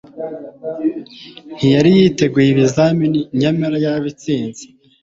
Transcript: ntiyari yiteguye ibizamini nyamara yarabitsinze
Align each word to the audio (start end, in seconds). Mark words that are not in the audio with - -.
ntiyari 1.55 1.89
yiteguye 1.97 2.47
ibizamini 2.51 3.19
nyamara 3.39 3.75
yarabitsinze 3.83 4.63